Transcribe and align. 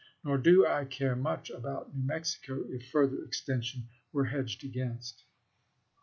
Nor 0.23 0.39
do 0.39 0.65
I 0.65 0.85
care 0.85 1.15
much 1.15 1.51
about 1.51 1.93
New 1.95 2.01
Mexico, 2.01 2.63
if 2.63 2.91
FebMs.1861' 2.91 2.91
further 2.91 3.23
extension 3.23 3.87
were 4.11 4.25
hedged 4.25 4.63
against. 4.63 5.25